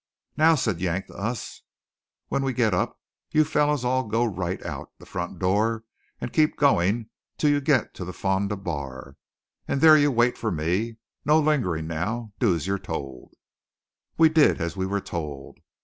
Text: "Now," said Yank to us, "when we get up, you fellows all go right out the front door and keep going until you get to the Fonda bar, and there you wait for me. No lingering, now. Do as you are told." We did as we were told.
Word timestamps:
"Now," 0.35 0.55
said 0.55 0.81
Yank 0.81 1.05
to 1.05 1.13
us, 1.13 1.61
"when 2.27 2.41
we 2.43 2.53
get 2.53 2.73
up, 2.73 2.99
you 3.29 3.43
fellows 3.43 3.85
all 3.85 4.01
go 4.07 4.25
right 4.25 4.59
out 4.65 4.89
the 4.97 5.05
front 5.05 5.37
door 5.37 5.83
and 6.19 6.33
keep 6.33 6.57
going 6.57 7.11
until 7.33 7.51
you 7.51 7.61
get 7.61 7.93
to 7.93 8.03
the 8.05 8.11
Fonda 8.11 8.57
bar, 8.57 9.15
and 9.67 9.79
there 9.79 9.95
you 9.99 10.09
wait 10.09 10.39
for 10.39 10.49
me. 10.51 10.97
No 11.23 11.39
lingering, 11.39 11.85
now. 11.85 12.33
Do 12.39 12.55
as 12.55 12.65
you 12.65 12.73
are 12.73 12.79
told." 12.79 13.35
We 14.17 14.27
did 14.29 14.59
as 14.59 14.75
we 14.75 14.87
were 14.87 15.01
told. 15.01 15.59